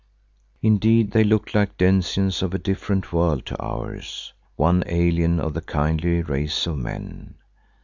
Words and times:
Indeed, 0.63 1.11
they 1.11 1.23
looked 1.23 1.53
like 1.53 1.77
denizens 1.77 2.41
of 2.41 2.55
a 2.55 2.57
different 2.57 3.13
world 3.13 3.45
to 3.45 3.61
ours, 3.61 4.33
one 4.55 4.81
alien 4.87 5.37
to 5.37 5.51
the 5.51 5.61
kindly 5.61 6.23
race 6.23 6.65
of 6.65 6.79
men. 6.79 7.35